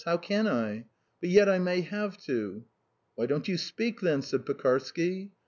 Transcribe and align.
How 0.03 0.17
can 0.17 0.47
I? 0.47 0.85
But 1.19 1.29
yet 1.29 1.47
I 1.47 1.59
may 1.59 1.81
have 1.81 2.17
to." 2.23 2.65
"Why 3.13 3.27
don't 3.27 3.47
you 3.47 3.55
speak, 3.55 3.99
then?" 4.01 4.23
said 4.23 4.47
Pekarsky. 4.47 5.29